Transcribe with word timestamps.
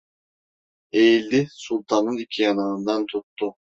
Eğildi, 0.91 1.47
Sultan'ın 1.51 2.17
iki 2.17 2.41
yanağından 2.41 3.05
tuttu. 3.05 3.55